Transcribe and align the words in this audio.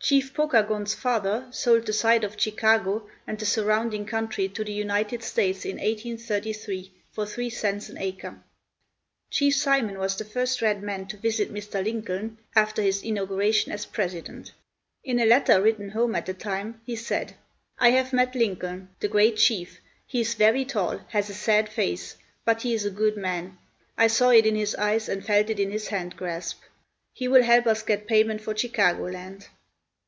Chief 0.00 0.32
Pokagon's 0.32 0.94
father 0.94 1.46
sold 1.50 1.84
the 1.84 1.92
site 1.92 2.24
of 2.24 2.40
Chicago 2.40 3.06
and 3.26 3.38
the 3.38 3.44
surrounding 3.44 4.06
country 4.06 4.48
to 4.48 4.64
the 4.64 4.72
United 4.72 5.22
States 5.22 5.66
in 5.66 5.72
1833 5.72 6.94
for 7.12 7.26
three 7.26 7.50
cents 7.50 7.90
an 7.90 7.98
acre. 7.98 8.38
Chief 9.28 9.54
Simon 9.54 9.98
was 9.98 10.16
the 10.16 10.24
first 10.24 10.62
red 10.62 10.82
man 10.82 11.04
to 11.08 11.18
visit 11.18 11.52
Mr. 11.52 11.84
Lincoln 11.84 12.38
after 12.56 12.80
his 12.80 13.02
inauguration 13.02 13.70
as 13.70 13.84
president. 13.84 14.52
In 15.04 15.20
a 15.20 15.26
letter 15.26 15.60
written 15.60 15.90
home 15.90 16.14
at 16.14 16.24
the 16.24 16.32
time, 16.32 16.80
he 16.86 16.96
said: 16.96 17.34
"I 17.78 17.90
have 17.90 18.14
met 18.14 18.34
Lincoln, 18.34 18.88
the 19.00 19.08
great 19.08 19.36
chief; 19.36 19.78
he 20.06 20.22
is 20.22 20.32
very 20.32 20.64
tall, 20.64 21.00
has 21.08 21.28
a 21.28 21.34
sad 21.34 21.68
face, 21.68 22.16
but 22.46 22.62
he 22.62 22.72
is 22.72 22.86
a 22.86 22.90
good 22.90 23.18
man; 23.18 23.58
I 23.98 24.06
saw 24.06 24.30
it 24.30 24.46
in 24.46 24.54
his 24.54 24.74
eyes 24.76 25.06
and 25.06 25.22
felt 25.26 25.50
it 25.50 25.60
in 25.60 25.70
his 25.70 25.88
hand 25.88 26.16
grasp. 26.16 26.62
He 27.12 27.28
will 27.28 27.42
help 27.42 27.66
us 27.66 27.82
get 27.82 28.06
payment 28.06 28.40
for 28.40 28.56
Chicago 28.56 29.02
land." 29.08 29.48